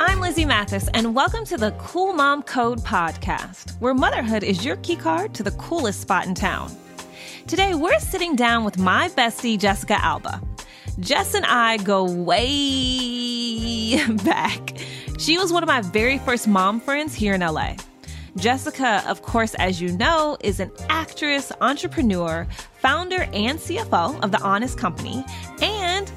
[0.00, 4.76] I'm Lizzy Mathis, and welcome to the Cool Mom Code podcast, where motherhood is your
[4.76, 6.74] key card to the coolest spot in town.
[7.46, 10.40] Today, we're sitting down with my bestie, Jessica Alba.
[11.00, 12.44] Jess and I go way
[14.24, 14.74] back.
[15.18, 17.76] She was one of my very first mom friends here in LA.
[18.36, 22.46] Jessica, of course, as you know, is an actress, entrepreneur,
[22.78, 25.24] founder, and CFO of The Honest Company,
[25.60, 26.10] and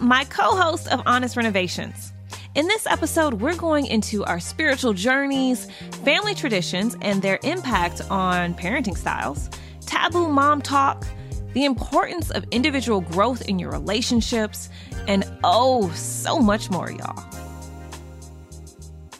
[0.00, 2.12] my co host of Honest Renovations.
[2.54, 5.70] In this episode, we're going into our spiritual journeys,
[6.04, 9.50] family traditions, and their impact on parenting styles,
[9.80, 11.06] taboo mom talk,
[11.52, 14.68] the importance of individual growth in your relationships,
[15.06, 17.24] and oh, so much more, y'all.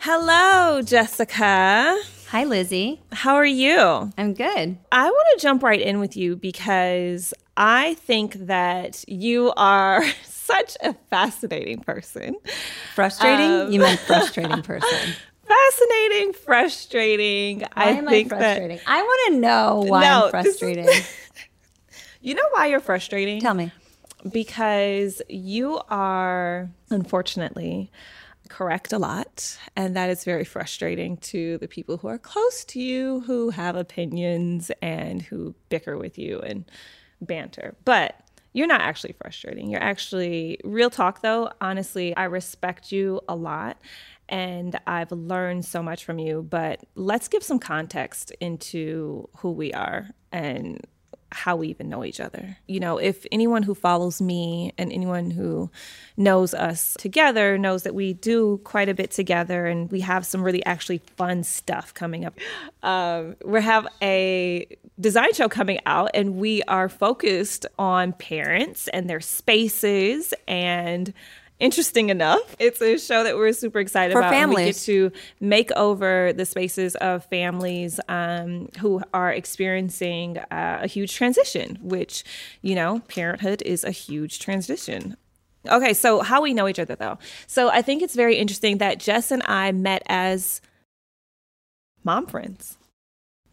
[0.01, 1.99] Hello, Jessica.
[2.31, 3.01] Hi, Lizzy.
[3.13, 4.11] How are you?
[4.19, 4.79] I'm good.
[4.91, 10.77] I want to jump right in with you because I think that you are such
[10.83, 12.37] a fascinating person.
[12.95, 13.51] Frustrating?
[13.51, 15.15] Um, you meant frustrating person.
[15.47, 17.61] fascinating, frustrating.
[17.61, 18.79] Why I am think I frustrating?
[18.79, 20.89] That, I want to know why no, I'm frustrating.
[22.21, 23.41] you know why you're frustrating?
[23.41, 23.71] Tell me.
[24.33, 27.93] Because you are, unfortunately,
[28.49, 29.59] correct a lot.
[29.75, 33.77] And that is very frustrating to the people who are close to you, who have
[33.77, 36.65] opinions and who bicker with you and
[37.21, 37.75] banter.
[37.85, 38.21] But
[38.53, 39.71] you're not actually frustrating.
[39.71, 43.79] You're actually, real talk though, honestly, I respect you a lot
[44.29, 46.43] and I've learned so much from you.
[46.43, 50.81] But let's give some context into who we are and
[51.37, 52.57] how we even know each other.
[52.67, 55.71] You know, if anyone who follows me and anyone who
[56.17, 60.43] knows us together knows that we do quite a bit together and we have some
[60.43, 62.35] really actually fun stuff coming up.
[62.83, 64.65] Um, we have a
[65.01, 71.13] design show coming out and we are focused on parents and their spaces and
[71.59, 72.57] interesting enough.
[72.59, 74.33] It's a show that we're super excited For about.
[74.33, 74.59] Families.
[74.59, 80.87] We get to make over the spaces of families um, who are experiencing uh, a
[80.87, 82.25] huge transition, which,
[82.63, 85.17] you know, parenthood is a huge transition.
[85.69, 87.19] Okay, so how we know each other though.
[87.47, 90.61] So I think it's very interesting that Jess and I met as
[92.05, 92.79] mom friends.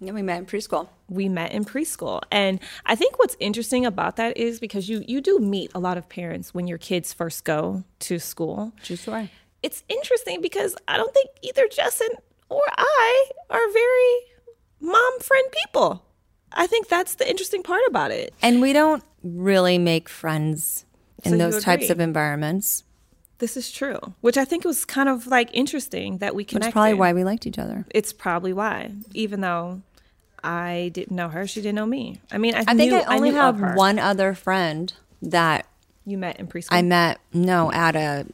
[0.05, 0.89] Yeah, we met in preschool.
[1.09, 2.21] We met in preschool.
[2.31, 5.97] And I think what's interesting about that is because you you do meet a lot
[5.97, 8.73] of parents when your kids first go to school.
[8.83, 9.31] True story.
[9.61, 12.09] It's interesting because I don't think either Justin
[12.49, 16.05] or I are very mom friend people.
[16.51, 18.33] I think that's the interesting part about it.
[18.41, 20.85] And we don't really make friends
[21.23, 22.83] in so those types of environments.
[23.39, 26.67] This is true, which I think was kind of like interesting that we connected.
[26.67, 27.85] It's probably why we liked each other.
[27.89, 29.81] It's probably why, even though
[30.43, 31.47] I didn't know her.
[31.47, 32.19] She didn't know me.
[32.31, 35.67] I mean, I, I knew, think I only I have one other friend that
[36.05, 36.67] you met in preschool.
[36.71, 38.27] I met no at a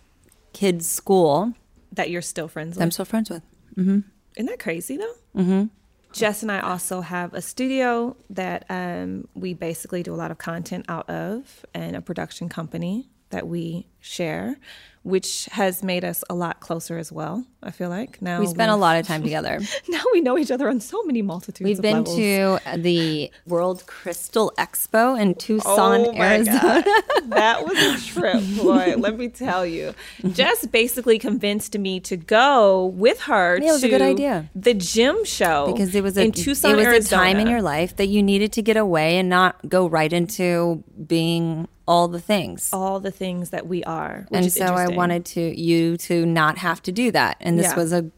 [0.54, 1.54] kids' school
[1.92, 2.84] that you're still friends with.
[2.84, 3.44] I'm still friends with.
[3.76, 4.00] Mm-hmm.
[4.36, 5.14] Isn't that crazy though?
[5.36, 5.64] Mm-hmm.
[6.12, 10.40] Jess and I also have a studio that um, we basically do a lot of
[10.40, 14.58] content out of, and a production company that we share
[15.04, 17.46] which has made us a lot closer as well.
[17.62, 19.60] I feel like now we spent a lot of time together.
[19.90, 21.68] now we know each other on so many multitudes.
[21.68, 22.16] We've been levels.
[22.16, 26.84] to the World Crystal Expo in Tucson, oh Arizona.
[27.26, 28.96] that was a trip, boy.
[28.98, 29.94] let me tell you.
[30.32, 33.58] Jess basically convinced me to go with her.
[33.62, 34.50] Yeah, it was a good idea.
[34.56, 37.22] The gem show because it was a, in Tucson, it was Arizona.
[37.22, 40.12] a time in your life that you needed to get away and not go right
[40.12, 42.70] into being all the things.
[42.72, 46.82] All the things that we are and so i wanted to you to not have
[46.84, 47.38] to do that.
[47.40, 47.76] And this yeah.
[47.76, 48.12] was a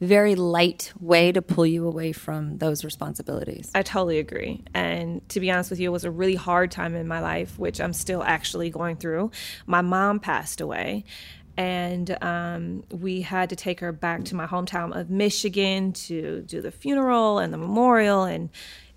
[0.00, 3.70] very light way to pull you away from those responsibilities.
[3.74, 4.64] I totally agree.
[4.72, 7.58] And to be honest with you it was a really hard time in my life
[7.58, 9.30] which i'm still actually going through.
[9.66, 11.04] My mom passed away
[11.60, 16.62] and um, we had to take her back to my hometown of Michigan to do
[16.62, 18.24] the funeral and the memorial.
[18.24, 18.48] And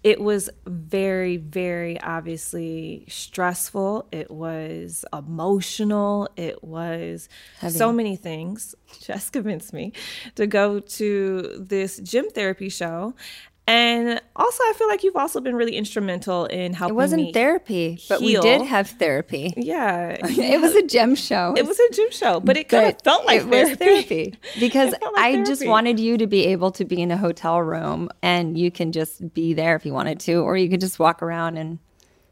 [0.03, 4.07] it was very, very obviously stressful.
[4.11, 6.29] It was emotional.
[6.35, 7.29] It was
[7.59, 7.77] Heavy.
[7.77, 8.75] so many things.
[9.01, 9.93] Jess convinced me
[10.35, 13.15] to go to this gem therapy show.
[13.65, 16.95] And also, I feel like you've also been really instrumental in helping.
[16.95, 19.53] It wasn't therapy, but we did have therapy.
[19.63, 21.53] Yeah, it was a gem show.
[21.55, 23.69] It was a gem show, but it kind of felt like it therapy.
[23.69, 25.49] was therapy because like I therapy.
[25.49, 28.91] just wanted you to be able to be in a hotel room and you can
[28.91, 31.79] just be there if you wanted to, or you could just walk around and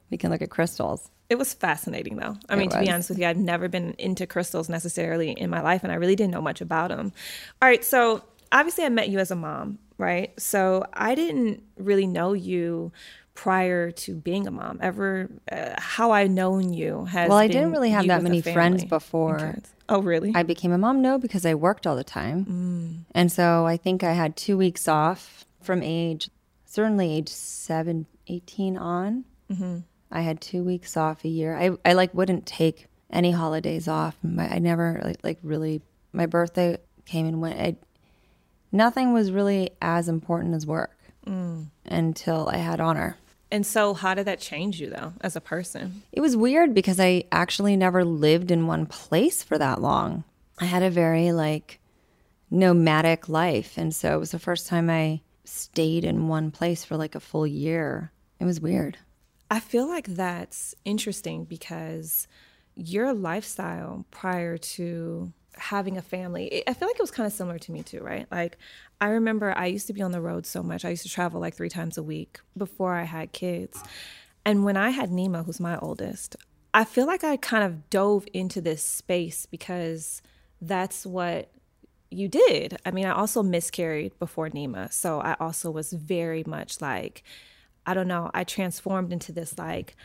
[0.09, 1.09] we can look at crystals.
[1.29, 2.35] It was fascinating, though.
[2.49, 5.61] I mean, to be honest with you, I've never been into crystals necessarily in my
[5.61, 7.13] life, and I really didn't know much about them.
[7.61, 10.37] All right, so obviously, I met you as a mom, right?
[10.39, 12.91] So I didn't really know you
[13.33, 14.79] prior to being a mom?
[14.81, 18.83] Ever uh, how I known you has Well, I didn't really have that many friends
[18.83, 19.55] before.
[19.89, 20.31] Oh, really?
[20.35, 21.01] I became a mom.
[21.01, 23.05] No, because I worked all the time.
[23.13, 26.29] And so I think I had two weeks off from age,
[26.65, 29.25] certainly age seven, 18 on.
[30.11, 31.57] I had two weeks off a year.
[31.57, 34.17] I, I like wouldn't take any holidays off.
[34.23, 35.81] My, I never like, like really,
[36.13, 37.59] my birthday came and went.
[37.59, 37.75] I,
[38.71, 41.67] nothing was really as important as work mm.
[41.85, 43.17] until I had Honor.
[43.51, 46.03] and so, how did that change you though, as a person?
[46.11, 50.23] It was weird because I actually never lived in one place for that long.
[50.59, 51.79] I had a very like
[52.51, 53.77] nomadic life.
[53.77, 57.19] And so it was the first time I stayed in one place for like a
[57.19, 58.11] full year.
[58.39, 58.97] It was weird.
[59.49, 62.27] I feel like that's interesting because
[62.75, 67.59] your lifestyle prior to having a family, I feel like it was kind of similar
[67.59, 68.27] to me too, right?
[68.31, 68.57] Like,
[68.99, 70.85] I remember I used to be on the road so much.
[70.85, 73.81] I used to travel like three times a week before I had kids.
[74.45, 76.35] And when I had Nima, who's my oldest,
[76.73, 80.21] I feel like I kind of dove into this space because
[80.61, 81.51] that's what
[82.09, 82.77] you did.
[82.85, 84.91] I mean, I also miscarried before Nima.
[84.91, 87.23] So I also was very much like,
[87.85, 89.95] I don't know, I transformed into this like,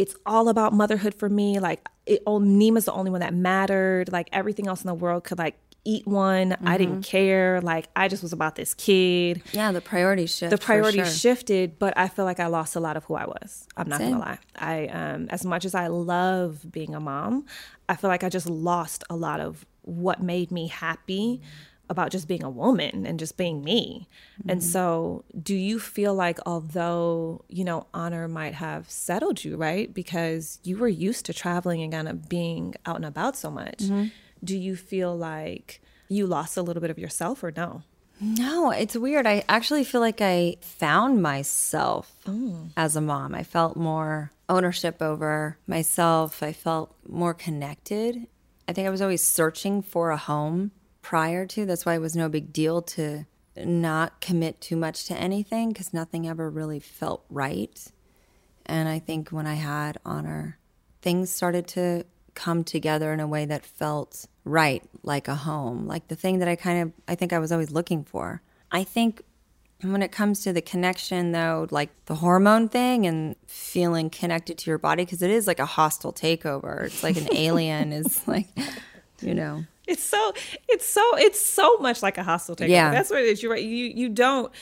[0.00, 1.58] it's all about motherhood for me.
[1.58, 4.10] Like, it, oh, Nima's the only one that mattered.
[4.10, 6.56] Like, everything else in the world could like eat one.
[6.64, 7.60] I didn't care.
[7.60, 9.42] Like, I just was about this kid.
[9.52, 10.52] Yeah, the priorities shift.
[10.52, 11.34] The for priorities sure.
[11.34, 13.66] shifted, but I feel like I lost a lot of who I was.
[13.76, 14.38] I'm not gonna lie.
[14.56, 17.44] I, um, as much as I love being a mom,
[17.86, 21.42] I feel like I just lost a lot of what made me happy
[21.90, 24.08] about just being a woman and just being me.
[24.48, 24.70] And mm-hmm.
[24.70, 29.92] so, do you feel like although, you know, Honor might have settled you, right?
[29.92, 33.78] Because you were used to traveling and kind of being out and about so much.
[33.80, 34.06] Mm-hmm.
[34.42, 37.82] Do you feel like you lost a little bit of yourself or no?
[38.20, 39.26] No, it's weird.
[39.26, 42.70] I actually feel like I found myself mm.
[42.76, 43.34] as a mom.
[43.34, 46.42] I felt more ownership over myself.
[46.42, 48.26] I felt more connected.
[48.68, 50.70] I think I was always searching for a home
[51.02, 51.66] prior to.
[51.66, 53.26] That's why it was no big deal to
[53.56, 57.86] not commit too much to anything because nothing ever really felt right.
[58.66, 60.58] And I think when I had Honor,
[61.02, 62.04] things started to
[62.34, 66.48] come together in a way that felt right, like a home, like the thing that
[66.48, 68.42] I kind of, I think I was always looking for.
[68.70, 69.22] I think
[69.82, 74.70] when it comes to the connection, though, like the hormone thing and feeling connected to
[74.70, 76.84] your body, because it is like a hostile takeover.
[76.84, 78.48] It's like an alien is like,
[79.20, 79.64] you know.
[79.90, 80.32] It's so
[80.68, 82.68] it's so it's so much like a hostile takeover.
[82.68, 82.90] Yeah.
[82.90, 83.42] That's what it is.
[83.42, 83.62] You're right.
[83.62, 84.52] You you don't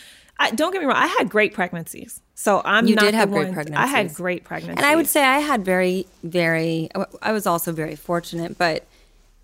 [0.40, 0.96] I, don't get me wrong.
[0.96, 4.44] I had great pregnancies, so I'm You not did have great one- I had great
[4.44, 6.88] pregnancies, And I would say I had very, very,
[7.20, 8.86] I was also very fortunate, but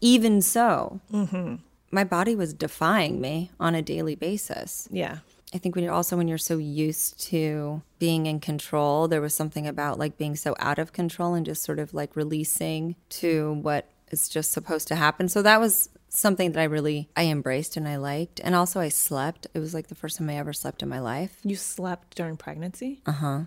[0.01, 1.57] even so, mm-hmm.
[1.91, 4.89] my body was defying me on a daily basis.
[4.93, 5.19] yeah,
[5.53, 9.35] I think when you're also when you're so used to being in control, there was
[9.35, 13.55] something about like being so out of control and just sort of like releasing to
[13.63, 15.29] what is just supposed to happen.
[15.29, 18.41] So that was something that I really I embraced and I liked.
[18.45, 19.47] And also I slept.
[19.55, 22.37] It was like the first time I ever slept in my life you slept during
[22.37, 23.01] pregnancy.
[23.05, 23.41] Uh-huh.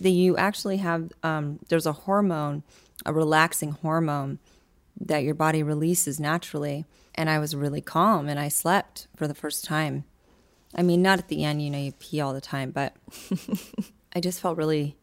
[0.00, 2.62] the, you actually have um, there's a hormone,
[3.04, 4.38] a relaxing hormone
[5.00, 6.84] that your body releases naturally.
[7.14, 10.04] And I was really calm and I slept for the first time.
[10.74, 12.94] I mean, not at the end, you know, you pee all the time, but
[14.14, 14.96] I just felt really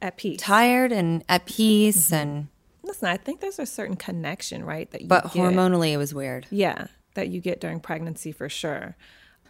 [0.00, 0.40] At peace.
[0.40, 2.48] tired and at peace and
[2.84, 4.90] Listen, I think there's a certain connection, right?
[4.90, 5.32] That you but get.
[5.34, 6.46] hormonally it was weird.
[6.50, 8.96] yeah, that you get during pregnancy for sure.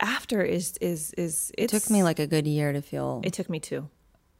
[0.00, 3.48] After is is is It took me like a good year to feel it took
[3.48, 3.88] me two.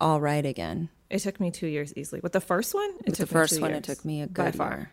[0.01, 0.89] all right again.
[1.11, 2.21] It took me two years easily.
[2.23, 4.23] With the first one, it With the took me first one, years, it took me
[4.23, 4.71] a by far.
[4.77, 4.91] year.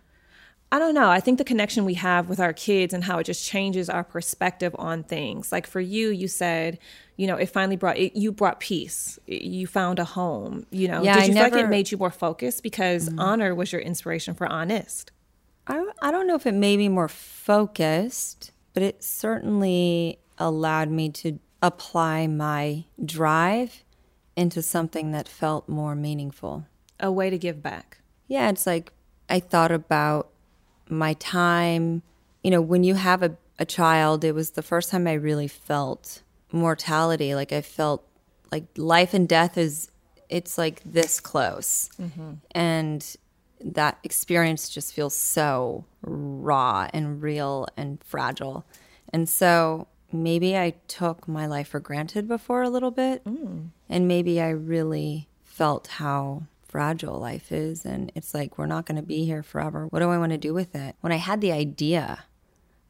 [0.72, 1.10] I don't know.
[1.10, 4.04] I think the connection we have with our kids and how it just changes our
[4.04, 5.52] perspective on things.
[5.52, 6.78] Like for you, you said,
[7.18, 9.18] you know, it finally brought it, you brought peace.
[9.26, 10.68] You found a home.
[10.70, 13.20] You know, Yeah, did I you feel like it made you more focused because mm-hmm.
[13.20, 15.12] Honor was your inspiration for Honest?
[15.66, 21.10] I, I don't know if it made me more focused, but it certainly allowed me
[21.10, 23.84] to apply my drive
[24.36, 26.66] into something that felt more meaningful.
[27.00, 28.00] A way to give back.
[28.28, 28.94] Yeah, it's like
[29.30, 30.30] I thought about
[30.89, 32.01] my time.
[32.43, 35.48] You know, when you have a, a child, it was the first time I really
[35.48, 37.36] felt mortality.
[37.36, 38.05] Like I felt
[38.51, 39.91] like life and death is,
[40.29, 41.89] it's like this close.
[42.01, 42.34] Mm-hmm.
[42.51, 43.15] And
[43.62, 48.65] that experience just feels so raw and real and fragile.
[49.12, 53.24] And so maybe I took my life for granted before a little bit.
[53.25, 53.69] Mm.
[53.89, 57.86] And maybe I really felt how fragile life is.
[57.86, 59.88] And it's like, we're not going to be here forever.
[59.88, 60.96] What do I want to do with it?
[61.02, 62.24] When I had the idea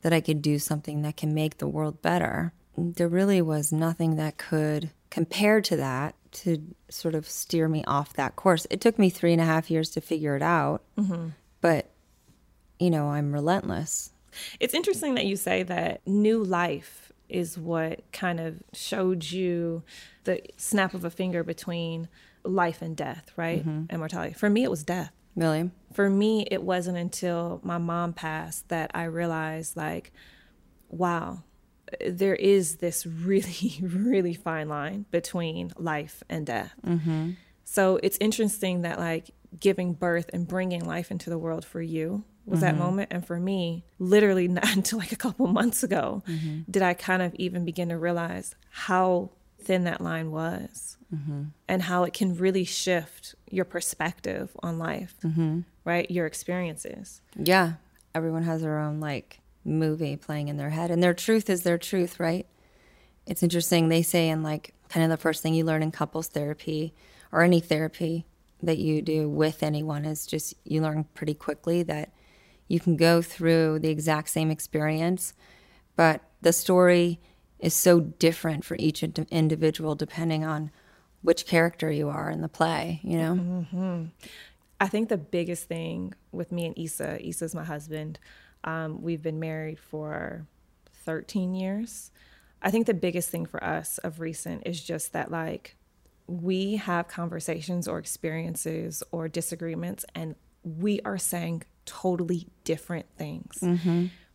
[0.01, 4.15] that I could do something that can make the world better, there really was nothing
[4.15, 8.67] that could compare to that to sort of steer me off that course.
[8.69, 11.29] It took me three and a half years to figure it out, mm-hmm.
[11.61, 11.89] but
[12.79, 14.11] you know, I'm relentless.
[14.59, 19.83] It's interesting that you say that new life is what kind of showed you
[20.23, 22.07] the snap of a finger between
[22.43, 23.59] life and death, right?
[23.59, 23.85] Mm-hmm.
[23.89, 24.33] And mortality.
[24.33, 25.11] For me, it was death.
[25.35, 25.71] Really?
[25.93, 30.11] For me, it wasn't until my mom passed that I realized, like,
[30.89, 31.43] wow,
[32.07, 36.73] there is this really, really fine line between life and death.
[36.85, 37.31] Mm-hmm.
[37.63, 39.29] So it's interesting that, like,
[39.59, 42.83] giving birth and bringing life into the world for you was that mm-hmm.
[42.83, 43.09] moment.
[43.11, 46.23] And for me, literally not until like a couple months ago
[46.69, 51.43] did I kind of even begin to realize how thin that line was mm-hmm.
[51.67, 55.61] and how it can really shift your perspective on life, mm-hmm.
[55.85, 56.09] right?
[56.09, 57.21] Your experiences.
[57.35, 57.73] Yeah.
[58.15, 61.77] Everyone has their own like movie playing in their head, and their truth is their
[61.77, 62.47] truth, right?
[63.25, 63.89] It's interesting.
[63.89, 66.93] They say, in like kind of the first thing you learn in couples therapy
[67.31, 68.25] or any therapy
[68.61, 72.11] that you do with anyone is just you learn pretty quickly that
[72.67, 75.33] you can go through the exact same experience,
[75.95, 77.19] but the story
[77.59, 80.71] is so different for each ind- individual depending on
[81.21, 84.07] which character you are in the play, you know?
[84.79, 88.17] I think the biggest thing with me and Issa, Issa's my husband.
[88.63, 90.45] Um, we've been married for
[91.05, 92.11] 13 years.
[92.61, 95.75] I think the biggest thing for us of recent is just that, like,
[96.27, 103.59] we have conversations or experiences or disagreements, and we are saying totally different things.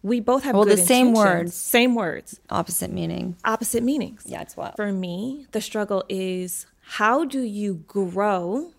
[0.04, 1.54] We both have Well, the same words.
[1.54, 3.36] same words, Opposite meaning.
[3.42, 4.22] opposite meanings.
[4.26, 4.76] Yeah, it's wild.
[4.76, 6.66] For me, the struggle is
[6.98, 8.72] how do you grow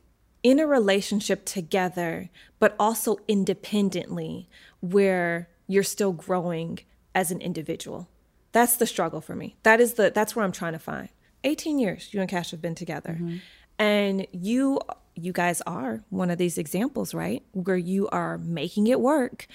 [0.44, 2.30] in a relationship together,
[2.60, 4.48] but also independently,
[4.82, 6.78] where you're still growing
[7.16, 8.08] as an individual?
[8.52, 9.56] That's the struggle for me.
[9.64, 11.10] That is the that's where I'm trying to find.
[11.44, 13.14] 18 years you and Cash have been together.
[13.20, 13.38] Mm-hmm.
[13.80, 14.80] And you
[15.16, 17.42] you guys are one of these examples, right?
[17.54, 19.48] Where you are making it work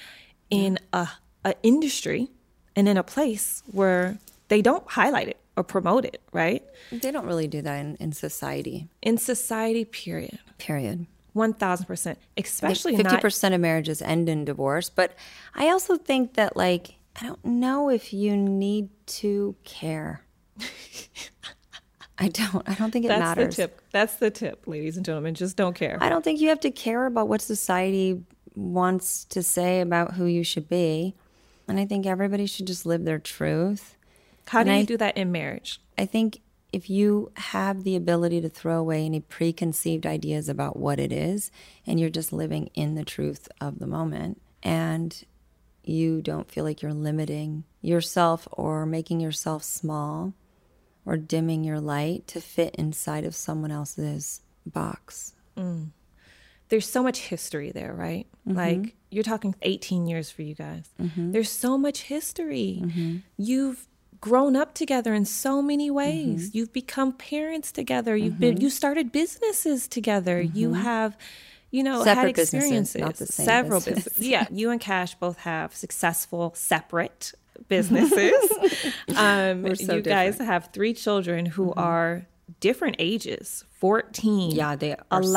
[0.50, 1.08] in a,
[1.44, 2.28] a industry
[2.76, 4.18] and in a place where
[4.48, 6.62] they don't highlight it or promote it, right?
[6.92, 10.38] They don't really do that in, in society, In society, period.
[10.58, 11.06] period.
[11.36, 12.16] 1000%.
[12.36, 15.14] Especially Fifty not percent of marriages end in divorce, but
[15.54, 20.24] I also think that like I don't know if you need to care.
[22.18, 22.68] I don't.
[22.68, 23.56] I don't think it that's matters.
[23.56, 23.80] the tip.
[23.92, 25.34] That's the tip, ladies and gentlemen.
[25.34, 25.96] Just don't care.
[26.00, 28.22] I don't think you have to care about what society
[28.54, 31.14] wants to say about who you should be,
[31.70, 33.96] and I think everybody should just live their truth.
[34.48, 35.80] How do and you I- do that in marriage?
[35.96, 36.40] I think
[36.72, 41.50] if you have the ability to throw away any preconceived ideas about what it is
[41.86, 45.24] and you're just living in the truth of the moment and
[45.82, 50.32] you don't feel like you're limiting yourself or making yourself small
[51.04, 55.32] or dimming your light to fit inside of someone else's box.
[56.68, 58.26] There's so much history there, right?
[58.46, 58.56] Mm-hmm.
[58.56, 60.88] Like you're talking 18 years for you guys.
[61.16, 62.80] There's so much history.
[62.82, 63.16] Mm-hmm.
[63.36, 63.86] You've
[64.20, 66.48] grown up together in so many ways.
[66.48, 66.56] Mm-hmm.
[66.58, 68.16] You've become parents together.
[68.16, 70.40] You've been you started businesses together.
[70.40, 71.16] You have
[71.72, 72.04] you know, Mm-hmm.
[72.04, 74.04] Separate had businesses, experiences, not the same several business.
[74.04, 74.26] businesses.
[74.26, 77.32] Yeah, you and Cash both have successful separate
[77.68, 78.34] businesses.
[79.16, 80.34] um, We're so you guys different.
[80.40, 80.44] Mm-hmm.
[80.46, 82.26] have three children who are
[82.58, 85.28] different ages 14, Yeah, they are so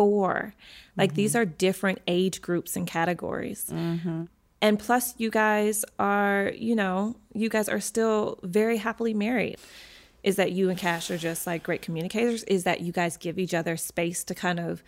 [0.00, 0.54] 11, different.
[0.54, 0.54] Mm-hmm.
[0.54, 0.54] 4.
[0.96, 3.70] Like these are different age groups and categories.
[3.72, 4.24] Mm-hmm.
[4.62, 9.56] And plus, you guys are, you know, you guys are still very happily married.
[10.22, 12.42] Is that you and Cash are just like great communicators?
[12.44, 14.82] Is that you guys give each other space to kind of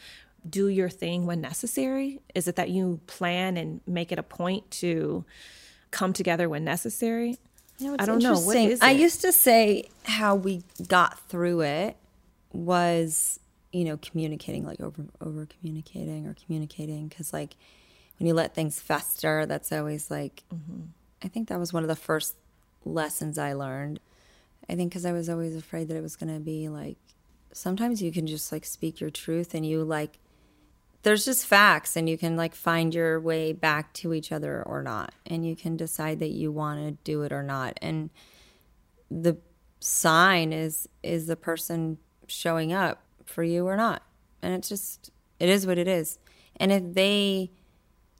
[0.47, 2.21] do your thing when necessary?
[2.35, 5.25] Is it that you plan and make it a point to
[5.90, 7.38] come together when necessary?
[7.81, 8.38] I don't know.
[8.38, 11.97] What is I used to say how we got through it
[12.52, 13.40] was,
[13.73, 17.57] you know, communicating, like over over communicating or communicating, because like
[18.19, 20.45] when you let things fester, that's always like.
[20.55, 20.83] Mm-hmm.
[21.25, 22.37] I think that was one of the first
[22.85, 24.00] lessons I learned.
[24.69, 26.99] I think because I was always afraid that it was going to be like.
[27.55, 30.19] Sometimes you can just like speak your truth, and you like.
[31.02, 34.83] There's just facts, and you can like find your way back to each other or
[34.83, 38.11] not, and you can decide that you want to do it or not, and
[39.11, 39.37] the
[39.81, 41.99] sign is is the person
[42.29, 43.02] showing up
[43.33, 44.03] for you or not.
[44.43, 46.19] And it's just it is what it is.
[46.57, 47.51] And if they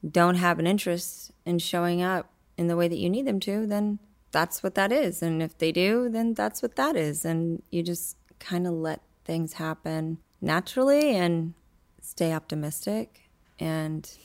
[0.09, 3.65] don't have an interest in showing up in the way that you need them to
[3.65, 3.99] then
[4.31, 5.21] that's what that is.
[5.21, 7.23] And if they do then that's what that is.
[7.23, 11.53] And you just kind of let things happen naturally and
[12.01, 13.29] stay optimistic
[13.59, 14.17] and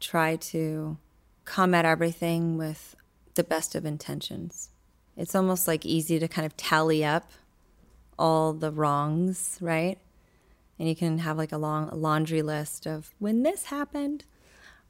[0.00, 0.96] try to
[1.44, 2.96] come at everything with
[3.34, 4.70] the best of intentions.
[5.16, 7.32] It's almost like easy to kind of tally up
[8.18, 9.98] all the wrongs, right?
[10.80, 14.24] And you can have like a long laundry list of when this happened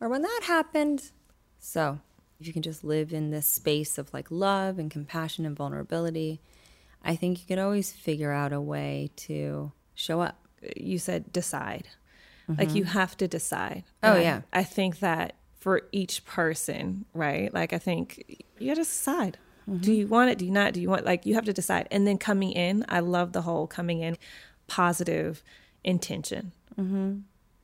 [0.00, 1.10] or when that happened.
[1.58, 1.98] So
[2.38, 6.40] if you can just live in this space of like love and compassion and vulnerability,
[7.04, 10.38] I think you could always figure out a way to show up.
[10.76, 11.88] You said decide.
[12.48, 12.60] Mm-hmm.
[12.60, 13.82] Like you have to decide.
[14.04, 14.40] Oh, and yeah.
[14.52, 17.52] I, think that for each person, right?
[17.52, 19.38] Like I think you got to decide.
[19.68, 19.78] Mm-hmm.
[19.78, 20.38] Do you want it?
[20.38, 20.72] Do you not?
[20.72, 21.88] Do you want, like, you have to decide.
[21.90, 24.16] And then coming in, I love the whole coming in
[24.68, 25.42] positive
[25.84, 26.52] intention.
[26.78, 27.18] Mm-hmm.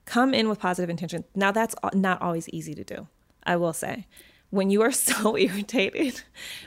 [0.05, 1.25] Come in with positive intention.
[1.35, 3.09] Now, that's not always easy to do,
[3.45, 4.07] I will say
[4.51, 6.23] when you are so irritated,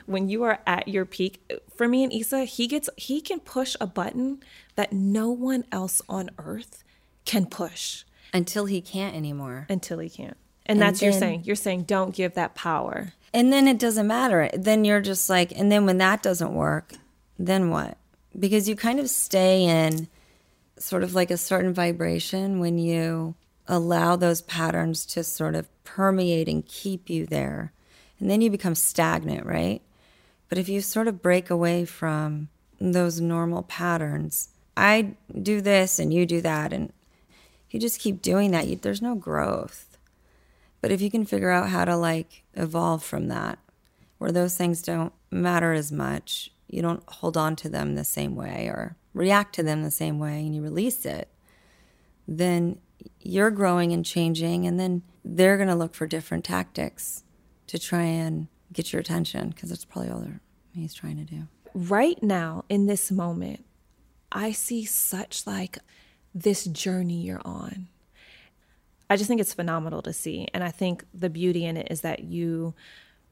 [0.06, 1.42] when you are at your peak,
[1.74, 4.42] for me and Issa, he gets he can push a button
[4.76, 6.84] that no one else on earth
[7.24, 9.66] can push until he can't anymore.
[9.68, 10.36] Until he can't.
[10.66, 11.42] And, and that's then, you're saying.
[11.44, 13.12] You're saying don't give that power.
[13.32, 14.50] And then it doesn't matter.
[14.54, 16.92] Then you're just like and then when that doesn't work,
[17.38, 17.98] then what?
[18.38, 20.08] Because you kind of stay in
[20.80, 23.34] sort of like a certain vibration when you
[23.68, 27.72] allow those patterns to sort of permeate and keep you there.
[28.18, 29.80] And then you become stagnant, right?
[30.48, 32.48] But if you sort of break away from
[32.80, 36.92] those normal patterns, I do this and you do that, and
[37.70, 39.98] you just keep doing that, you, there's no growth.
[40.80, 43.58] But if you can figure out how to like evolve from that,
[44.18, 48.36] where those things don't matter as much, you don't hold on to them the same
[48.36, 51.28] way or react to them the same way, and you release it,
[52.28, 52.78] then
[53.20, 57.24] you're growing and changing, and then they're going to look for different tactics
[57.66, 60.24] to try and get your attention because that's probably all
[60.72, 61.48] he's trying to do.
[61.74, 63.64] Right now, in this moment,
[64.32, 65.78] I see such like
[66.34, 67.88] this journey you're on.
[69.08, 70.46] I just think it's phenomenal to see.
[70.54, 72.74] And I think the beauty in it is that you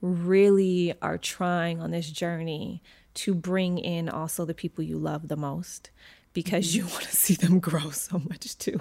[0.01, 2.83] really are trying on this journey
[3.19, 5.91] to bring in also the people you love the most
[6.33, 6.87] because mm-hmm.
[6.87, 8.81] you want to see them grow so much too.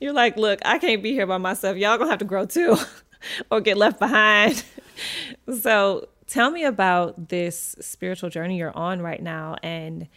[0.00, 1.76] You're like, look, I can't be here by myself.
[1.76, 2.76] Y'all gonna have to grow too
[3.50, 4.62] or get left behind.
[5.60, 10.08] so tell me about this spiritual journey you're on right now and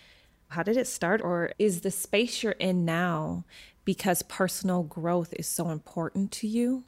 [0.49, 1.21] how did it start?
[1.21, 3.45] Or is the space you're in now
[3.85, 6.83] because personal growth is so important to you?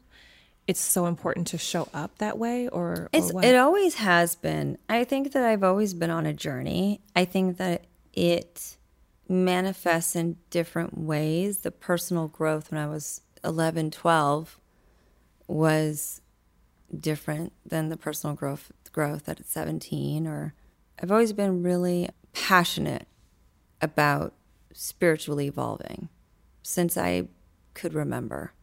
[0.67, 4.77] It's so important to show up that way, or, or it always has been.
[4.89, 7.01] I think that I've always been on a journey.
[7.15, 8.77] I think that it
[9.29, 11.59] manifests in different ways.
[11.59, 14.59] The personal growth when I was 11, 12
[15.47, 16.21] was
[16.99, 20.53] different than the personal growth growth at 17 or
[21.01, 23.07] I've always been really passionate
[23.81, 24.33] about
[24.73, 26.07] spiritually evolving
[26.63, 27.27] since I
[27.73, 28.53] could remember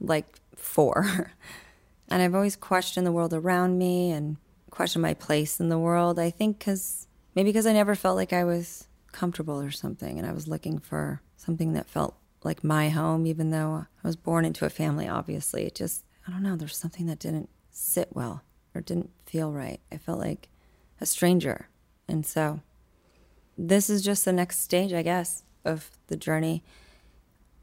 [0.00, 1.32] like 4
[2.08, 4.36] and I've always questioned the world around me and
[4.70, 8.32] questioned my place in the world I think cuz maybe because I never felt like
[8.32, 10.18] I was comfortable or something.
[10.18, 14.16] And I was looking for something that felt like my home, even though I was
[14.16, 15.64] born into a family, obviously.
[15.64, 18.42] It just, I don't know, there's something that didn't sit well
[18.74, 19.80] or didn't feel right.
[19.92, 20.48] I felt like
[21.00, 21.68] a stranger.
[22.08, 22.60] And so
[23.56, 26.64] this is just the next stage, I guess, of the journey.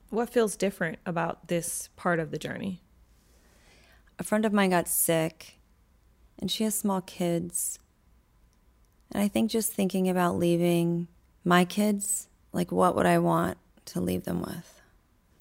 [0.10, 2.82] What feels different about this part of the journey?
[4.18, 5.60] A friend of mine got sick
[6.40, 7.78] and she has small kids.
[9.12, 11.08] And I think just thinking about leaving
[11.44, 14.82] my kids, like what would I want to leave them with?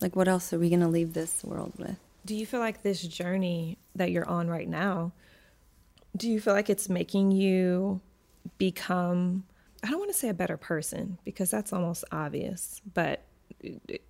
[0.00, 1.96] Like what else are we going to leave this world with?
[2.26, 5.12] Do you feel like this journey that you're on right now,
[6.16, 8.00] do you feel like it's making you
[8.58, 9.44] become
[9.82, 13.22] I don't want to say a better person because that's almost obvious, but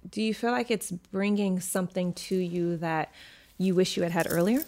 [0.09, 3.13] do you feel like it's bringing something to you that
[3.59, 4.63] you wish you had had earlier?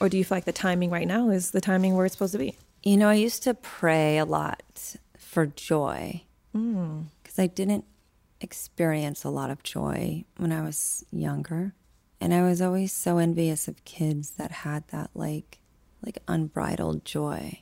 [0.00, 2.32] Or do you feel like the timing right now is the timing where it's supposed
[2.32, 2.56] to be?
[2.82, 7.06] You know, I used to pray a lot for joy because mm.
[7.38, 7.84] I didn't
[8.40, 11.74] experience a lot of joy when I was younger.
[12.20, 15.58] And I was always so envious of kids that had that like
[16.04, 17.60] like unbridled joy.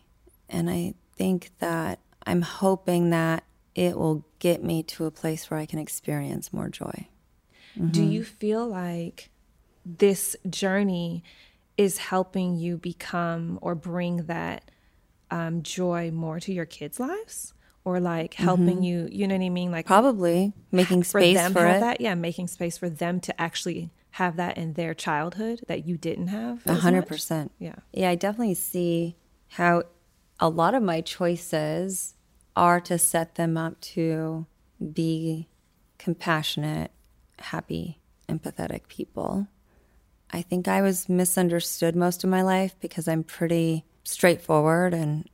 [0.49, 5.59] And I think that I'm hoping that it will get me to a place where
[5.59, 7.09] I can experience more joy.
[7.77, 7.89] Mm-hmm.
[7.89, 9.31] Do you feel like
[9.85, 11.25] this journey
[11.77, 14.71] is helping you become or bring that
[15.31, 17.55] um, joy more to your kids' lives?
[17.85, 18.83] or like helping mm-hmm.
[18.83, 22.01] you you know what i mean like probably making space for, them for it that
[22.01, 26.29] yeah making space for them to actually have that in their childhood that you didn't
[26.29, 29.17] have a hundred percent yeah yeah i definitely see
[29.49, 29.83] how
[30.39, 32.15] a lot of my choices
[32.57, 34.47] are to set them up to
[34.93, 35.49] be
[35.99, 36.91] compassionate
[37.39, 39.47] happy empathetic people
[40.31, 45.29] i think i was misunderstood most of my life because i'm pretty straightforward and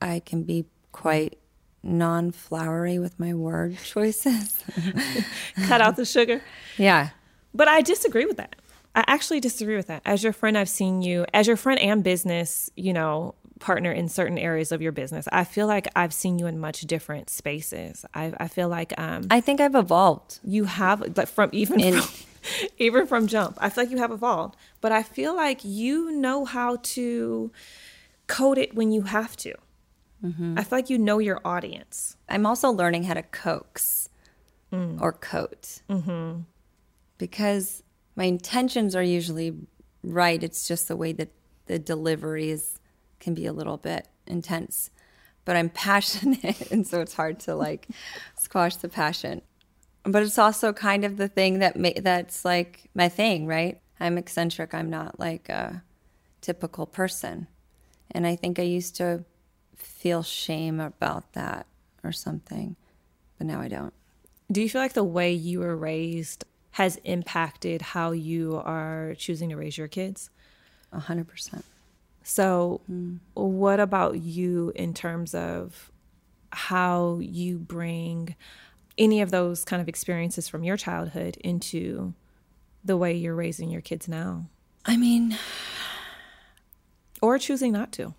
[0.00, 1.38] i can be quite
[1.84, 4.64] non flowery with my word choices.
[5.66, 6.42] Cut out the sugar.
[6.78, 7.10] yeah.
[7.52, 8.56] But I disagree with that.
[8.96, 10.02] I actually disagree with that.
[10.04, 14.10] As your friend, I've seen you, as your friend and business, you know, partner in
[14.10, 15.26] certain areas of your business.
[15.32, 18.04] I feel like I've seen you in much different spaces.
[18.12, 20.38] I, I feel like um, I think I've evolved.
[20.44, 22.26] you have, like from even In- from,
[22.78, 23.56] even from jump.
[23.58, 27.50] I feel like you have evolved, but I feel like you know how to
[28.26, 29.54] code it when you have to.
[30.22, 30.58] Mm-hmm.
[30.58, 32.18] I feel like you know your audience.
[32.28, 34.10] I'm also learning how to coax
[34.70, 35.00] mm.
[35.00, 36.40] or coat mm-hmm.
[37.16, 37.82] because
[38.14, 39.56] my intentions are usually
[40.02, 40.42] right.
[40.42, 41.30] It's just the way that
[41.64, 42.78] the delivery is
[43.24, 44.90] can be a little bit intense,
[45.44, 47.88] but I'm passionate, and so it's hard to like
[48.38, 49.42] squash the passion.
[50.04, 53.80] But it's also kind of the thing that ma- that's like my thing, right?
[53.98, 54.74] I'm eccentric.
[54.74, 55.82] I'm not like a
[56.42, 57.48] typical person,
[58.10, 59.24] and I think I used to
[59.74, 61.66] feel shame about that
[62.04, 62.76] or something,
[63.38, 63.94] but now I don't.
[64.52, 69.48] Do you feel like the way you were raised has impacted how you are choosing
[69.48, 70.28] to raise your kids?
[70.92, 71.64] A hundred percent.
[72.24, 73.20] So, mm.
[73.34, 75.92] what about you in terms of
[76.50, 78.34] how you bring
[78.96, 82.14] any of those kind of experiences from your childhood into
[82.84, 84.46] the way you're raising your kids now
[84.86, 85.36] I mean,
[87.22, 88.14] or choosing not to?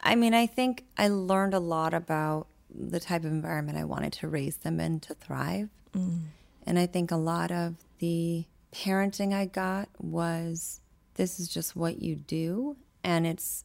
[0.00, 4.12] I mean, I think I learned a lot about the type of environment I wanted
[4.14, 5.68] to raise them in to thrive.
[5.94, 6.22] Mm.
[6.66, 10.80] And I think a lot of the parenting I got was
[11.14, 12.76] this is just what you do.
[13.04, 13.64] And it's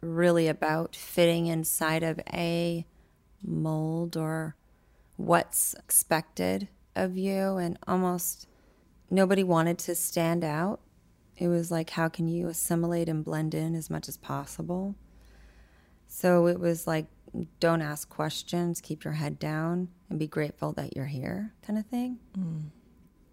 [0.00, 2.86] really about fitting inside of a
[3.42, 4.56] mold or
[5.16, 7.56] what's expected of you.
[7.56, 8.46] And almost
[9.10, 10.80] nobody wanted to stand out.
[11.36, 14.96] It was like, how can you assimilate and blend in as much as possible?
[16.08, 17.06] So it was like,
[17.60, 21.86] don't ask questions, keep your head down, and be grateful that you're here, kind of
[21.86, 22.18] thing.
[22.36, 22.70] Mm.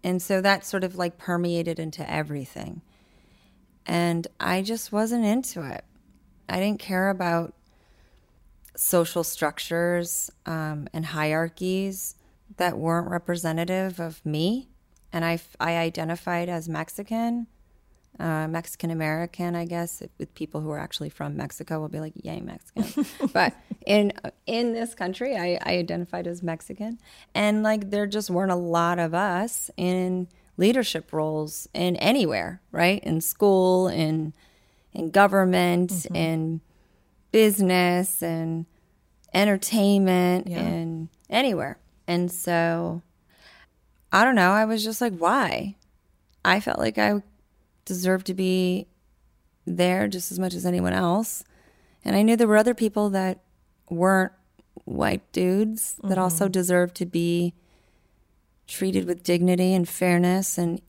[0.04, 2.82] And so that sort of like permeated into everything.
[3.86, 5.84] And I just wasn't into it.
[6.48, 7.54] I didn't care about
[8.76, 12.16] social structures um, and hierarchies
[12.56, 14.68] that weren't representative of me.
[15.12, 17.46] And I, I identified as Mexican
[18.18, 22.14] uh, Mexican American, I guess, with people who are actually from Mexico will be like,
[22.22, 24.12] "Yay, Mexican!" but in
[24.46, 26.98] in this country, I, I identified as Mexican,
[27.34, 33.02] and like there just weren't a lot of us in leadership roles in anywhere, right?
[33.04, 34.32] In school, in
[34.92, 36.16] in government, mm-hmm.
[36.16, 36.60] in
[37.30, 38.64] business, and
[39.34, 40.60] entertainment, Yeah.
[40.60, 41.78] and anywhere.
[42.06, 43.02] And so,
[44.10, 44.52] I don't know.
[44.52, 45.76] I was just like, why?
[46.44, 47.22] I felt like I
[47.84, 48.86] deserved to be
[49.66, 51.44] there just as much as anyone else.
[52.04, 53.40] And I knew there were other people that
[53.90, 54.32] weren't
[54.84, 56.52] white dudes that also mm-hmm.
[56.52, 57.52] deserved to be
[58.66, 60.80] treated with dignity and fairness, and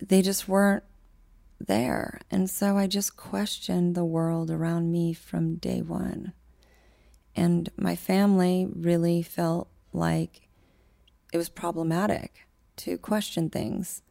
[0.00, 0.84] they just weren't
[1.58, 2.20] there.
[2.30, 6.32] And so I just questioned the world around me from day one.
[7.34, 10.48] And my family really felt like
[11.32, 14.02] it was problematic to question things.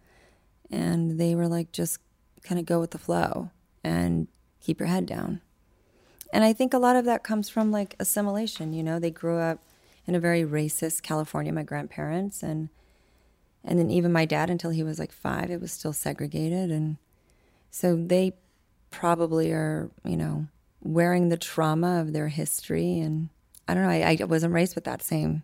[0.69, 1.99] And they were like, just
[2.43, 3.51] kind of go with the flow
[3.83, 4.27] and
[4.61, 5.41] keep your head down.
[6.33, 8.73] And I think a lot of that comes from like assimilation.
[8.73, 9.59] You know, they grew up
[10.05, 12.69] in a very racist California, my grandparents, and
[13.67, 16.97] and then even my dad until he was like five, it was still segregated, and
[17.69, 18.33] so they
[18.89, 20.47] probably are, you know,
[20.81, 22.99] wearing the trauma of their history.
[22.99, 23.29] And
[23.67, 25.43] I don't know, I, I wasn't raised with that same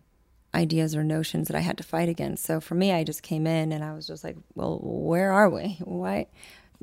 [0.54, 2.44] ideas or notions that I had to fight against.
[2.44, 5.50] So for me, I just came in and I was just like, well, where are
[5.50, 5.78] we?
[5.84, 6.26] Why?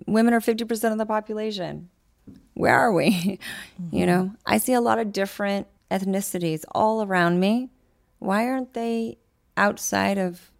[0.05, 1.89] Women are 50% of the population.
[2.53, 3.39] Where are we?
[3.91, 4.05] You mm-hmm.
[4.05, 7.69] know, I see a lot of different ethnicities all around me.
[8.19, 9.17] Why aren't they
[9.57, 10.51] outside of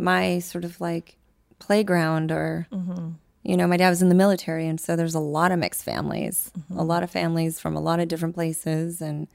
[0.00, 1.16] my sort of like
[1.58, 3.10] playground or mm-hmm.
[3.42, 5.84] you know my dad was in the military and so there's a lot of mixed
[5.84, 6.78] families mm-hmm.
[6.78, 9.28] a lot of families from a lot of different places and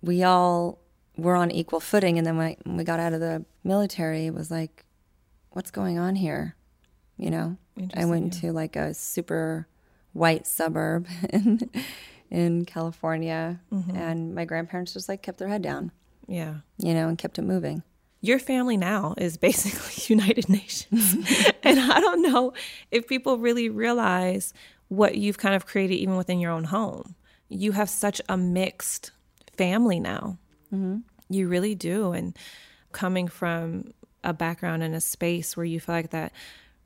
[0.00, 0.78] we all
[1.16, 4.50] were on equal footing and then when we got out of the military it was
[4.50, 4.84] like
[5.54, 6.56] what's going on here?
[7.16, 7.56] You know?
[7.94, 9.66] I went to like a super
[10.12, 11.58] white suburb in,
[12.30, 13.96] in california mm-hmm.
[13.96, 15.90] and my grandparents just like kept their head down.
[16.26, 16.56] Yeah.
[16.78, 17.82] you know and kept it moving
[18.24, 21.12] Your family now is basically United Nations.
[21.62, 22.54] and I don't know
[22.90, 24.54] if people really realize
[24.88, 27.16] what you've kind of created even within your own home.
[27.50, 29.10] You have such a mixed
[29.58, 30.38] family now.
[30.72, 31.00] Mm-hmm.
[31.28, 32.12] You really do.
[32.12, 32.34] And
[32.92, 36.32] coming from a background in a space where you feel like that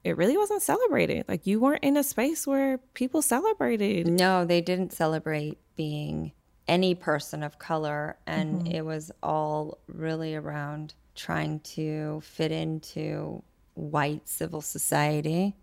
[0.03, 1.25] it really wasn't celebrated.
[1.29, 4.09] Like you weren't in a space where people celebrated.
[4.09, 6.33] No, they didn't celebrate being
[6.67, 8.17] any person of color.
[8.27, 8.73] And mm-hmm.
[8.73, 13.43] it was all really around trying to fit into
[13.75, 15.55] white civil society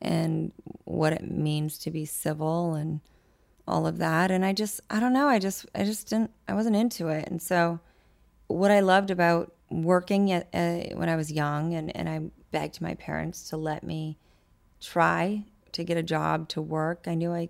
[0.00, 0.52] and
[0.84, 3.00] what it means to be civil and
[3.66, 4.30] all of that.
[4.30, 7.28] And I just, I don't know, I just, I just didn't, I wasn't into it.
[7.28, 7.80] And so,
[8.46, 12.80] what I loved about working at, uh, when I was young, and, and I begged
[12.82, 14.18] my parents to let me
[14.80, 17.04] try to get a job to work.
[17.06, 17.48] I knew I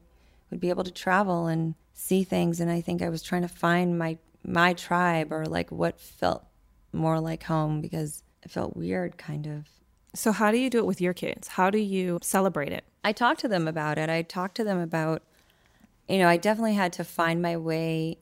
[0.51, 3.49] would be able to travel and see things, and I think I was trying to
[3.49, 6.45] find my my tribe or like what felt
[6.93, 9.69] more like home because it felt weird, kind of.
[10.15, 11.49] So, how do you do it with your kids?
[11.49, 12.85] How do you celebrate it?
[13.03, 14.11] I talked to them about it.
[14.11, 15.23] I talked to them about,
[16.09, 18.19] you know, I definitely had to find my way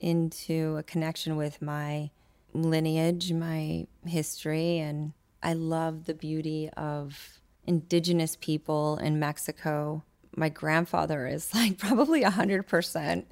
[0.00, 2.10] into a connection with my
[2.54, 10.02] lineage, my history, and I love the beauty of indigenous people in Mexico.
[10.36, 13.24] My grandfather is like probably 100%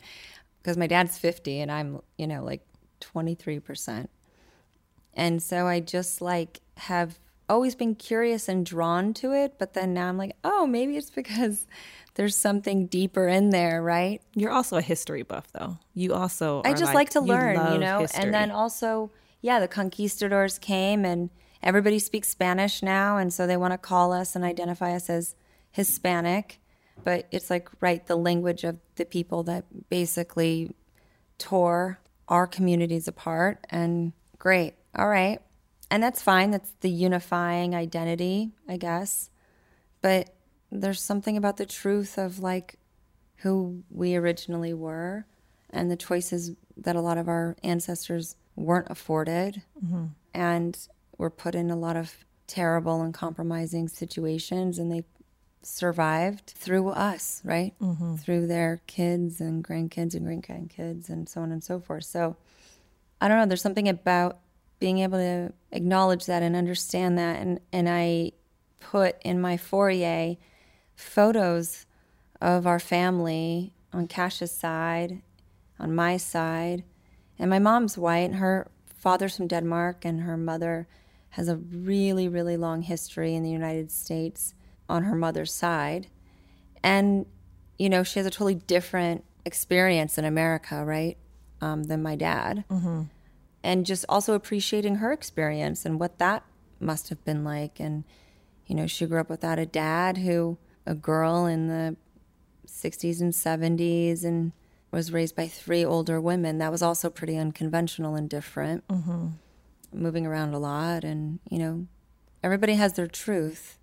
[0.62, 2.62] because my dad's 50 and I'm, you know, like
[3.00, 4.08] 23%.
[5.16, 9.94] And so I just like have always been curious and drawn to it, but then
[9.94, 11.66] now I'm like, oh, maybe it's because
[12.14, 14.22] there's something deeper in there, right?
[14.34, 15.78] You're also a history buff, though.
[15.94, 18.00] You also I just like, to you learn, you know?
[18.00, 18.24] history.
[18.24, 21.30] And then also, yeah, the conquistadors came and
[21.62, 23.16] everybody speaks Spanish now.
[23.16, 25.34] And so they want to call us and identify us as
[25.72, 26.60] Hispanic.
[27.04, 30.70] But it's like, right, the language of the people that basically
[31.38, 33.64] tore our communities apart.
[33.68, 34.74] And great.
[34.96, 35.40] All right.
[35.90, 36.50] And that's fine.
[36.50, 39.30] That's the unifying identity, I guess.
[40.00, 40.34] But
[40.70, 42.78] there's something about the truth of like
[43.36, 45.26] who we originally were
[45.70, 50.06] and the choices that a lot of our ancestors weren't afforded mm-hmm.
[50.34, 55.04] and were put in a lot of terrible and compromising situations and they
[55.62, 58.14] survived through us right mm-hmm.
[58.14, 62.36] through their kids and grandkids and great grandkids and so on and so forth so
[63.20, 64.38] i don't know there's something about
[64.78, 68.30] being able to acknowledge that and understand that and and i
[68.78, 70.36] put in my foyer
[70.94, 71.86] photos
[72.40, 75.22] of our family on Cash's side,
[75.78, 76.84] on my side.
[77.38, 80.88] And my mom's white, and her father's from Denmark, and her mother
[81.30, 84.54] has a really, really long history in the United States
[84.88, 86.08] on her mother's side.
[86.82, 87.26] And,
[87.78, 91.16] you know, she has a totally different experience in America, right,
[91.60, 92.64] um, than my dad.
[93.66, 96.44] And just also appreciating her experience and what that
[96.78, 97.80] must have been like.
[97.80, 98.04] And,
[98.68, 101.96] you know, she grew up without a dad who, a girl in the
[102.68, 104.52] 60s and 70s, and
[104.92, 106.58] was raised by three older women.
[106.58, 108.86] That was also pretty unconventional and different.
[108.86, 109.30] Mm-hmm.
[109.92, 111.88] Moving around a lot, and, you know,
[112.44, 113.80] everybody has their truth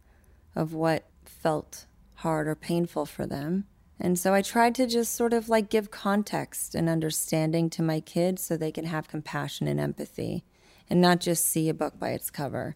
[0.55, 3.65] of what felt hard or painful for them.
[4.03, 8.01] And so I tried to just sort of like give context and understanding to my
[8.01, 10.43] kids so they can have compassion and empathy
[10.89, 12.75] and not just see a book by its cover.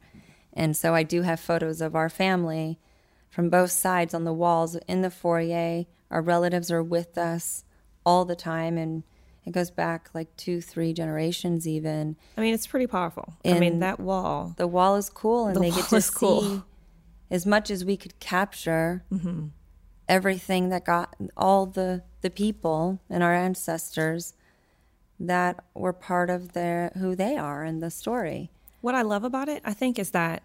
[0.53, 2.79] And so I do have photos of our family
[3.29, 5.83] from both sides on the walls in the foyer.
[6.09, 7.65] Our relatives are with us
[8.05, 9.03] all the time and
[9.45, 12.15] it goes back like two, three generations even.
[12.37, 13.33] I mean, it's pretty powerful.
[13.43, 14.53] I mean, that wall.
[14.57, 16.41] The wall is cool and The they get to cool.
[16.41, 16.61] see
[17.29, 19.47] as much as we could capture Mm-hmm.
[20.07, 24.33] Everything that got all the the people and our ancestors
[25.19, 28.51] that were part of their who they are in the story.
[28.81, 30.43] What I love about it, I think, is that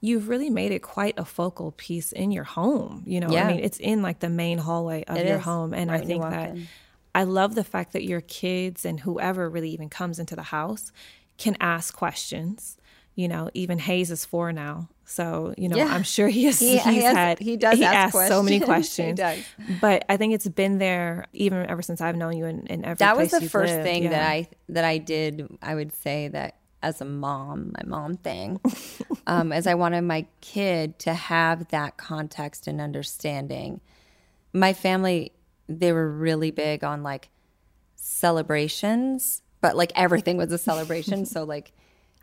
[0.00, 3.02] you've really made it quite a focal piece in your home.
[3.06, 3.46] You know, Yeah.
[3.48, 5.74] I mean, it's in like the main hallway of It your home.
[5.74, 6.68] And I think that in.
[7.14, 10.92] I love the fact that your kids and whoever really even comes into the house
[11.38, 12.76] can ask questions.
[13.14, 14.88] You know, even Hayes is four now.
[15.06, 15.88] So, you know, Yeah.
[15.88, 18.58] I'm sure he has, He- he's he has- had, he does ask asks so many
[18.60, 19.08] questions.
[19.08, 19.38] He does.
[19.80, 22.96] But I think it's been there even ever since I've known you in, in every
[22.96, 23.84] That was the first lived.
[23.84, 25.46] thing that I that I did.
[25.62, 28.60] I would say that as a mom, my mom thing,
[29.26, 33.80] um, as I wanted my kid to have that context and understanding.
[34.52, 35.32] My family,
[35.68, 37.28] they were really big on like
[37.96, 41.24] celebrations, but like everything was a celebration.
[41.34, 41.72] so like,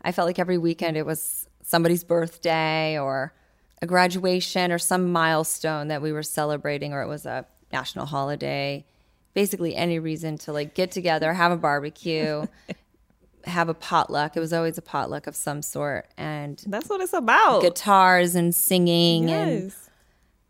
[0.02, 3.32] I felt like every weekend it was somebody's birthday or
[3.80, 8.84] a graduation or some milestone that we were celebrating, or it was a national holiday.
[9.34, 12.46] Basically, any reason to like get together, have a barbecue,
[13.44, 14.36] have a potluck.
[14.36, 17.62] It was always a potluck of some sort, and That's what it's about.
[17.62, 19.72] guitars and singing and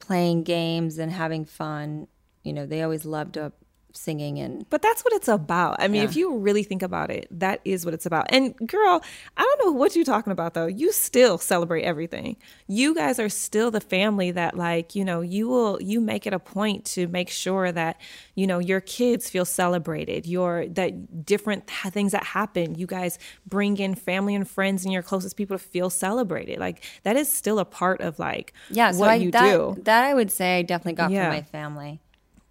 [0.01, 2.09] playing games and having fun.
[2.43, 3.53] You know, they always loved a
[3.95, 5.77] singing and But that's what it's about.
[5.79, 8.27] I mean, if you really think about it, that is what it's about.
[8.31, 9.03] And girl,
[9.37, 10.67] I don't know what you're talking about though.
[10.67, 12.37] You still celebrate everything.
[12.67, 16.33] You guys are still the family that like, you know, you will you make it
[16.33, 18.01] a point to make sure that,
[18.35, 20.27] you know, your kids feel celebrated.
[20.27, 24.93] Your that different th- things that happen, you guys bring in family and friends and
[24.93, 26.59] your closest people to feel celebrated.
[26.59, 29.77] Like that is still a part of like yeah, so what I, you that, do.
[29.83, 31.25] that I would say I definitely got Yeah.
[31.27, 32.01] from my family.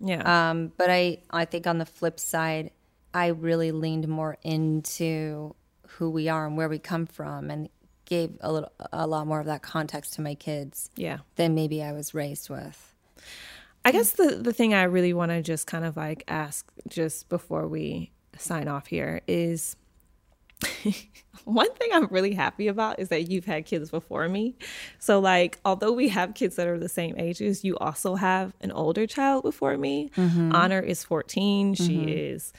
[0.03, 0.49] Yeah.
[0.49, 2.71] Um, but I, I think on the flip side,
[3.13, 5.55] I really leaned more into
[5.87, 7.69] who we are and where we come from, and
[8.05, 11.19] gave a little, a lot more of that context to my kids yeah.
[11.35, 12.93] than maybe I was raised with.
[13.83, 17.29] I guess the the thing I really want to just kind of like ask just
[17.29, 19.75] before we sign off here is
[21.45, 24.55] one thing I'm really happy about is that you've had kids before me.
[24.99, 28.71] So like although we have kids that are the same ages, you also have an
[28.71, 30.11] older child before me.
[30.53, 31.73] Honor is 14.
[31.75, 32.53] She is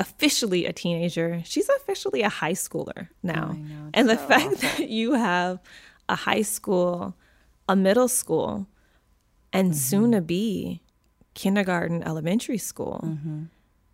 [0.00, 1.42] officially a teenager.
[1.44, 3.56] She's officially a high schooler now.
[3.94, 5.58] and the fact that you have
[6.08, 7.16] a high school,
[7.68, 8.66] a middle school,
[9.52, 10.80] and soon to be
[11.34, 13.00] kindergarten, elementary school,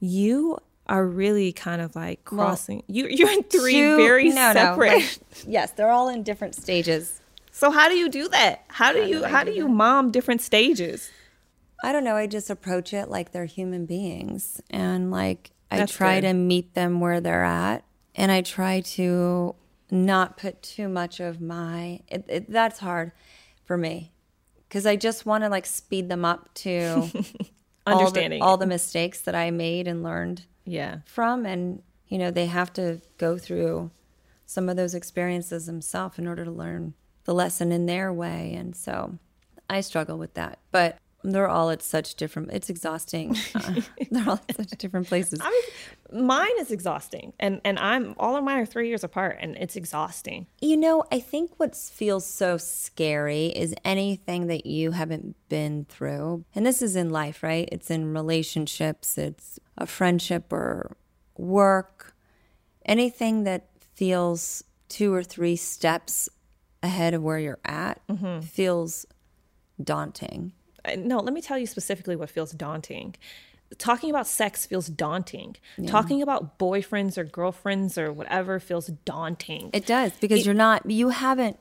[0.01, 2.83] you are really kind of like crossing.
[2.89, 4.93] you you're in three Two- very no, no, separate.
[4.95, 7.21] like, yes, they're all in different stages.
[7.53, 8.65] so how do you do that?
[8.69, 11.11] How do you how do you mom different stages?
[11.83, 12.17] I don't know.
[12.17, 14.61] I just approach it like they're human beings.
[14.71, 16.29] And like I That's try good.
[16.29, 17.85] to meet them where they're at.
[18.15, 19.55] And I try to
[19.91, 23.13] not put too much of my, it, it, that's hard
[23.65, 24.13] for me.
[24.71, 27.11] Cause I just want to like speed them up to
[27.87, 28.43] all the, Understanding.
[28.43, 30.99] all the mistakes that I made and learned yeah.
[31.05, 31.45] from.
[31.45, 33.91] And, you know, they have to go through
[34.47, 36.95] some of those experiences themselves in order to learn
[37.25, 38.55] the lesson in their way.
[38.55, 39.19] And so
[39.69, 40.59] I struggle with that.
[40.71, 43.37] But they're all at such different, it's exhausting.
[43.55, 45.41] Uh, they're all at such different places.
[45.43, 45.49] I
[46.13, 49.57] mean, mine is exhausting, and and I'm all of mine are three years apart, and
[49.57, 50.47] it's exhausting.
[50.61, 56.45] You know, I think what feels so scary is anything that you haven't been through.
[56.55, 57.69] And this is in life, right?
[57.71, 60.97] It's in relationships, it's a friendship or
[61.39, 62.15] work,
[62.85, 66.29] anything that feels two or three steps
[66.83, 68.01] ahead of where you're at
[68.43, 69.07] feels
[69.83, 70.53] daunting.
[70.97, 73.15] No, let me tell you specifically what feels daunting.
[73.79, 75.57] Talking about sex feels daunting.
[75.87, 79.71] Talking about boyfriends or girlfriends or whatever feels daunting.
[79.73, 81.61] It does because you're not you haven't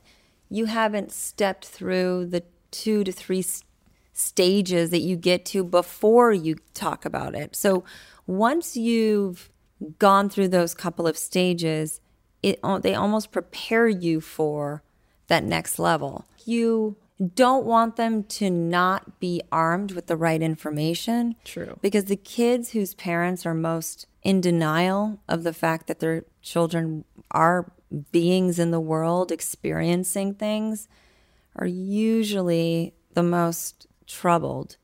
[0.49, 3.63] you haven't stepped through the 2 to 3 s-
[4.12, 7.55] stages that you get to before you talk about it.
[7.55, 7.83] So
[8.27, 9.49] once you've
[9.99, 11.99] gone through those couple of stages,
[12.43, 14.83] it they almost prepare you for
[15.27, 16.25] that next level.
[16.45, 21.36] You don't want them to not be armed with the right information.
[21.43, 21.77] True.
[21.81, 27.05] Because the kids whose parents are most in denial of the fact that their children
[27.31, 27.71] are
[28.12, 30.88] beings in the world experiencing things
[31.55, 34.77] are usually the most troubled,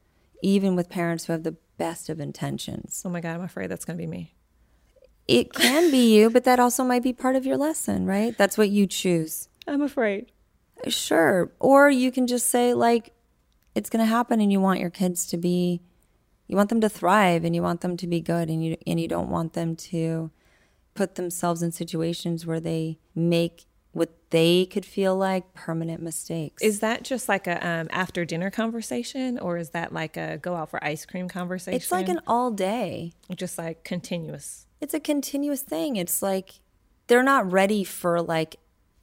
[0.44, 3.02] even with parents who have the best of intentions.
[3.06, 4.36] oh my God, I'm afraid that's going to be me.
[5.28, 8.38] It can be you, but that also might be part of your lesson, right?
[8.38, 9.48] That's what you choose.
[9.68, 10.32] I'm afraid.
[10.88, 11.52] Sure.
[11.60, 13.14] Or you can just say, like,
[13.76, 15.82] it's going to happen and you want your kids to be,
[16.48, 19.00] you want them to thrive and you want them to be good and you, and
[19.00, 20.32] you don't want them to
[20.96, 26.62] put themselves in situations where they make what they could feel like permanent mistakes.
[26.62, 30.56] Is that just like a um, after dinner conversation, or is that like a go
[30.56, 31.76] out for ice cream conversation?
[31.76, 33.14] it's like an all day.
[33.36, 34.68] just like continuous.
[34.80, 35.96] It's a continuous thing.
[35.96, 36.60] It's like
[37.08, 38.58] they're not ready for like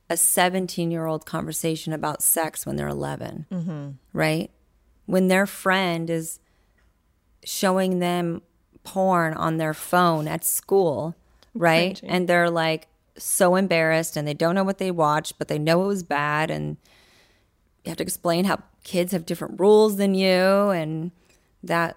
[0.08, 3.90] a 17 year old conversation about sex when they're 11, mm-hmm.
[4.12, 4.50] right?
[5.06, 6.40] When their friend is
[7.44, 8.42] showing them
[8.84, 11.16] porn on their phone at school,
[11.54, 12.00] right?
[12.04, 12.88] And they're like
[13.18, 16.50] so embarrassed and they don't know what they watched, but they know it was bad.
[16.50, 16.76] And
[17.84, 20.30] you have to explain how kids have different rules than you
[20.70, 21.10] and
[21.62, 21.96] that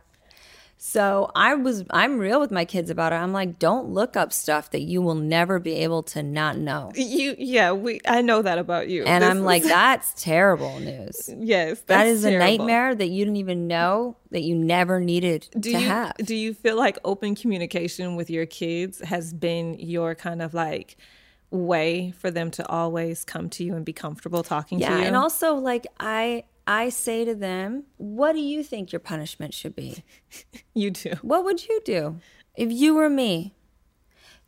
[0.82, 3.18] so I was I'm real with my kids about it.
[3.18, 6.92] I'm like, don't look up stuff that you will never be able to not know.
[6.96, 8.00] You, yeah, we.
[8.08, 9.04] I know that about you.
[9.04, 11.30] And This I'm is- like, that's terrible news.
[11.38, 15.74] yes, That is a nightmare that you didn't even know that you never needed do
[15.74, 16.14] to you have.
[16.18, 20.96] do you feel like open communication with your kids has been your kind of like
[21.52, 25.04] way for them to always come to you and be comfortable talking yeah, to you
[25.08, 29.76] and also like I I say to them, what do you think your punishment should
[29.76, 30.04] be?
[30.76, 32.20] you do What would you do
[32.56, 33.56] if you were me?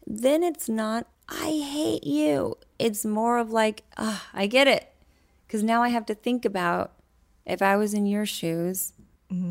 [0.05, 2.57] Then it's not, I hate you.
[2.77, 4.93] It's more of like, ah, I get it.
[5.47, 6.91] Because now I have to think about
[7.43, 8.93] if I was in your shoes,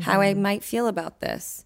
[0.03, 1.65] how I might feel about this.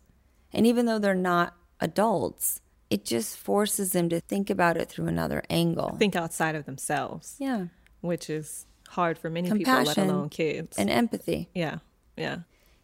[0.53, 5.05] And even though they're not adults, it just forces them to think about it through
[5.07, 5.97] another angle.
[5.99, 7.65] Think outside of themselves, Yeah.
[8.01, 10.77] which is hard for many people, let alone kids.
[10.77, 11.49] And empathy.
[11.53, 11.77] yeah,
[12.17, 12.39] yeah.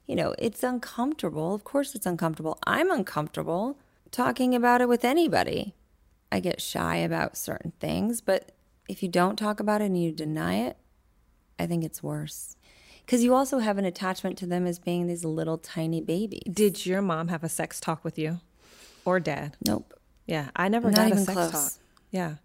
[0.07, 1.53] You know, it's uncomfortable.
[1.53, 2.57] Of course, it's uncomfortable.
[2.67, 3.77] I'm uncomfortable
[4.11, 5.73] talking about it with anybody.
[6.31, 8.51] I get shy about certain things, but
[8.89, 10.77] if you don't talk about it and you deny it,
[11.57, 12.57] I think it's worse.
[13.05, 16.43] Because you also have an attachment to them as being these little tiny babies.
[16.51, 18.39] Did your mom have a sex talk with you,
[19.05, 19.57] or dad?
[19.65, 19.93] Nope.
[20.25, 21.51] Yeah, I never Not got a sex close.
[21.51, 21.71] talk.
[22.11, 22.35] Yeah.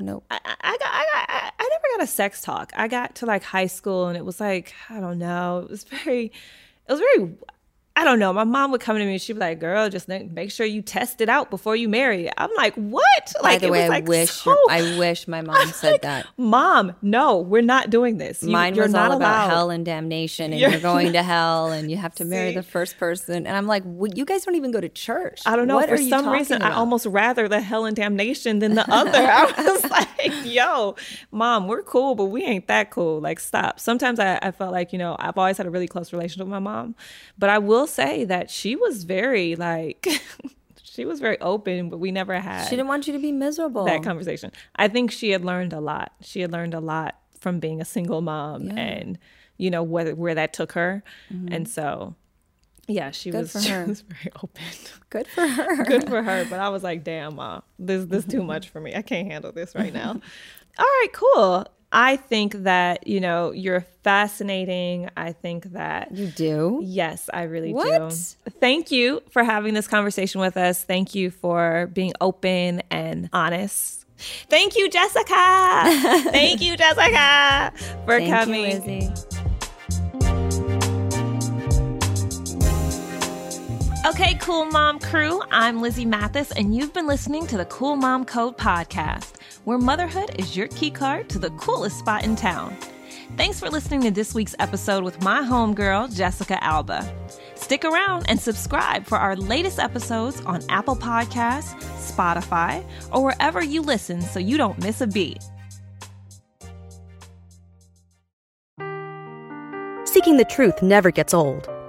[0.00, 0.24] Nope.
[0.30, 2.72] I, I got, I got, I- I never got a sex talk.
[2.74, 5.60] I got to like high school and it was like, I don't know.
[5.64, 6.26] It was very,
[6.88, 7.32] it was very,
[8.00, 8.32] I don't know.
[8.32, 10.80] My mom would come to me and she'd be like, girl, just make sure you
[10.80, 12.30] test it out before you marry.
[12.38, 13.32] I'm like, what?
[13.42, 16.00] By Like, the it way, I like wish so- your, I wish my mom said
[16.00, 16.26] that.
[16.38, 18.42] Mom, no, we're not doing this.
[18.42, 21.22] You, Mine you're was not all about hell and damnation, and You're you're, going to
[21.22, 22.54] hell, and you have to marry See?
[22.54, 23.46] the first person.
[23.46, 25.42] And I'm like, well, you guys don't even go to church.
[25.44, 25.76] I don't know.
[25.76, 29.18] What for some reason, I almost rather the hell and damnation than the other.
[29.18, 30.08] I was like,
[30.46, 30.96] yo,
[31.30, 33.20] mom, we're cool, but we ain't that cool.
[33.20, 33.78] Like, stop.
[33.78, 36.50] Sometimes I, I felt like, you know, I've always had a really close relationship with
[36.52, 36.94] my mom,
[37.38, 40.06] but I will say that she was very, like,
[40.82, 43.84] she was very open, but we never had She didn't want you to be miserable.
[43.84, 44.52] that conversation.
[44.76, 46.12] I think she had learned a lot.
[46.20, 49.18] She had learned a lot from being a single mom and,
[49.56, 51.02] you know, where, where that took her.
[51.32, 51.52] Mm-hmm.
[51.54, 52.14] And so,
[52.86, 54.62] yeah, she was, she was very open
[55.10, 55.84] Good for her.
[55.86, 56.44] good for her.
[56.48, 58.94] But I was like, damn, mom, this this too much for me.
[58.94, 60.20] I can't handle this right now.
[60.78, 61.66] All right, cool.
[61.92, 65.08] I think that you know you're fascinating.
[65.16, 66.80] I think that You do.
[66.84, 68.10] yes, I really What?
[68.10, 68.16] do.
[68.60, 70.82] Thank you for having this conversation with us.
[70.84, 74.06] Thank you for being open and honest.
[74.48, 75.24] Thank you, Jessica.
[76.30, 77.72] Thank you, Jessica,
[78.04, 78.82] for Thank coming.
[78.86, 79.12] you,
[84.10, 88.24] Okay, Cool Mom crew, I'm Lizzy Mathis, and you've been listening to the Cool Mom
[88.24, 92.76] Code podcast, where motherhood is your key card to the coolest spot in town.
[93.36, 97.08] Thanks for listening to this week's episode with my homegirl, Jessica Alba.
[97.54, 103.80] Stick around and subscribe for our latest episodes on Apple Podcasts, Spotify, or wherever you
[103.80, 105.40] listen so you don't miss a beat.
[110.04, 111.70] Seeking the truth never gets old.